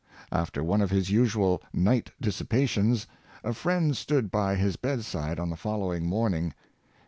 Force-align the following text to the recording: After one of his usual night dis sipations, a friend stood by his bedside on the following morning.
After 0.31 0.63
one 0.63 0.81
of 0.81 0.89
his 0.89 1.11
usual 1.11 1.61
night 1.71 2.09
dis 2.19 2.41
sipations, 2.41 3.05
a 3.43 3.53
friend 3.53 3.95
stood 3.95 4.31
by 4.31 4.55
his 4.55 4.75
bedside 4.75 5.39
on 5.39 5.51
the 5.51 5.55
following 5.55 6.07
morning. 6.07 6.55